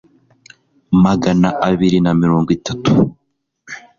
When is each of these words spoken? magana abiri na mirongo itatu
magana 1.05 1.49
abiri 1.67 1.97
na 2.05 2.11
mirongo 2.21 2.49
itatu 2.57 2.91